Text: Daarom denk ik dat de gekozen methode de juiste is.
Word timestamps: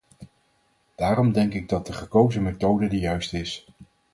Daarom 0.95 1.31
denk 1.31 1.53
ik 1.53 1.69
dat 1.69 1.85
de 1.87 1.93
gekozen 1.93 2.43
methode 2.43 2.87
de 2.87 2.99
juiste 2.99 3.37
is. 3.39 3.67